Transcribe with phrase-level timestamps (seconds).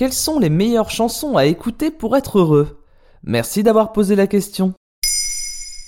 [0.00, 2.82] Quelles sont les meilleures chansons à écouter pour être heureux?
[3.22, 4.72] Merci d'avoir posé la question.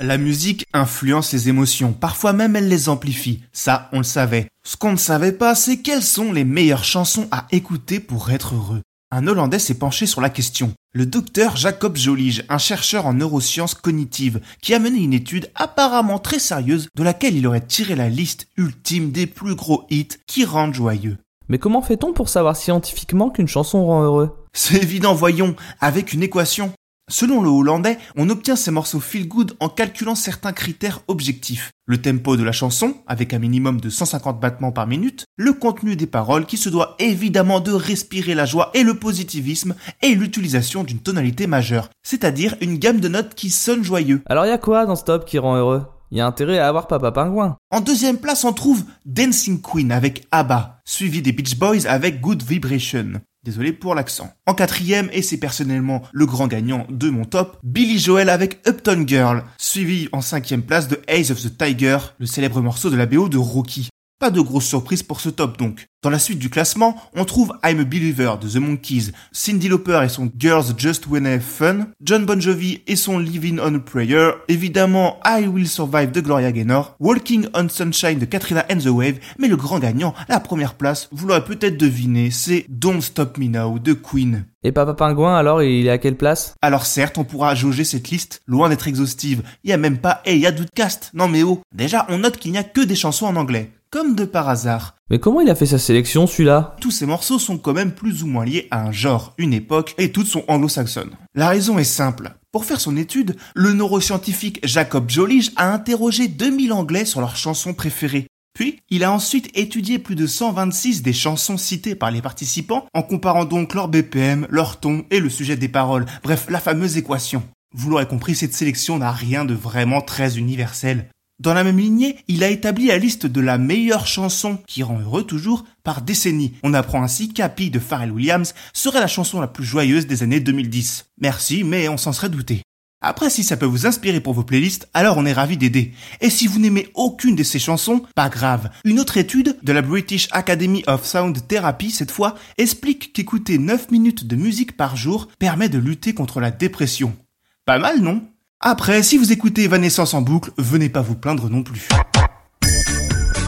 [0.00, 4.48] La musique influence les émotions, parfois même elle les amplifie, ça on le savait.
[4.66, 8.56] Ce qu'on ne savait pas, c'est quelles sont les meilleures chansons à écouter pour être
[8.56, 8.82] heureux.
[9.12, 10.72] Un Hollandais s'est penché sur la question.
[10.92, 16.18] Le docteur Jacob Jolige, un chercheur en neurosciences cognitives, qui a mené une étude apparemment
[16.18, 20.44] très sérieuse de laquelle il aurait tiré la liste ultime des plus gros hits qui
[20.44, 21.16] rendent joyeux.
[21.50, 24.30] Mais comment fait-on pour savoir scientifiquement qu'une chanson rend heureux?
[24.52, 26.72] C'est évident, voyons, avec une équation.
[27.10, 31.72] Selon le Hollandais, on obtient ces morceaux feel good en calculant certains critères objectifs.
[31.86, 35.96] Le tempo de la chanson, avec un minimum de 150 battements par minute, le contenu
[35.96, 40.84] des paroles qui se doit évidemment de respirer la joie et le positivisme, et l'utilisation
[40.84, 44.22] d'une tonalité majeure, c'est-à-dire une gamme de notes qui sonne joyeux.
[44.26, 45.84] Alors y a quoi dans ce top qui rend heureux?
[46.12, 47.56] Il y a intérêt à avoir Papa Pingouin.
[47.70, 52.42] En deuxième place, on trouve Dancing Queen avec ABBA, suivi des Beach Boys avec Good
[52.42, 53.20] Vibration.
[53.44, 54.32] Désolé pour l'accent.
[54.44, 59.04] En quatrième, et c'est personnellement le grand gagnant de mon top, Billy Joel avec Upton
[59.06, 63.06] Girl, suivi en cinquième place de Ace of the Tiger, le célèbre morceau de la
[63.06, 63.88] BO de Rocky.
[64.20, 65.86] Pas de grosse surprise pour ce top donc.
[66.02, 70.02] Dans la suite du classement, on trouve I'm a Believer de The Monkees, Cindy Lauper
[70.04, 73.78] et son Girls Just Wanna Have Fun, John Bon Jovi et son Living on a
[73.78, 78.88] Prayer, évidemment I Will Survive de Gloria Gaynor, Walking on Sunshine de Katrina and the
[78.88, 83.38] Wave, mais le grand gagnant, la première place, vous l'aurez peut-être deviné, c'est Don't Stop
[83.38, 84.44] Me Now de Queen.
[84.62, 86.56] Et Papa Pingouin alors il est à quelle place?
[86.60, 89.42] Alors certes, on pourra jauger cette liste, loin d'être exhaustive.
[89.64, 91.12] Il y a même pas, il y a Doodcast.
[91.14, 91.62] Non mais oh.
[91.74, 93.70] Déjà, on note qu'il n'y a que des chansons en anglais.
[93.92, 94.94] Comme de par hasard.
[95.10, 96.76] Mais comment il a fait sa sélection celui-là?
[96.80, 99.96] Tous ces morceaux sont quand même plus ou moins liés à un genre, une époque,
[99.98, 101.16] et toutes sont anglo-saxonnes.
[101.34, 102.30] La raison est simple.
[102.52, 107.74] Pour faire son étude, le neuroscientifique Jacob Jolige a interrogé 2000 anglais sur leurs chansons
[107.74, 108.28] préférées.
[108.54, 113.02] Puis, il a ensuite étudié plus de 126 des chansons citées par les participants, en
[113.02, 117.42] comparant donc leur BPM, leur ton et le sujet des paroles, bref, la fameuse équation.
[117.74, 121.08] Vous l'aurez compris, cette sélection n'a rien de vraiment très universel.
[121.40, 125.00] Dans la même lignée, il a établi la liste de la meilleure chanson, qui rend
[125.00, 126.52] heureux toujours, par décennie.
[126.62, 130.40] On apprend ainsi qu'Happy de Pharrell Williams serait la chanson la plus joyeuse des années
[130.40, 131.06] 2010.
[131.18, 132.60] Merci, mais on s'en serait douté.
[133.00, 135.94] Après, si ça peut vous inspirer pour vos playlists, alors on est ravi d'aider.
[136.20, 138.68] Et si vous n'aimez aucune de ces chansons, pas grave.
[138.84, 143.90] Une autre étude de la British Academy of Sound Therapy, cette fois, explique qu'écouter 9
[143.90, 147.16] minutes de musique par jour permet de lutter contre la dépression.
[147.64, 148.22] Pas mal, non?
[148.62, 151.88] Après, si vous écoutez Evanescence en boucle, venez pas vous plaindre non plus.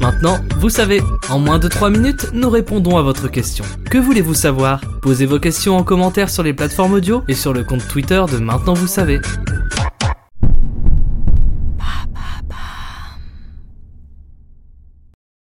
[0.00, 3.66] Maintenant, vous savez, en moins de 3 minutes, nous répondons à votre question.
[3.90, 4.80] Que voulez-vous savoir?
[5.02, 8.38] Posez vos questions en commentaire sur les plateformes audio et sur le compte Twitter de
[8.38, 9.20] Maintenant vous savez.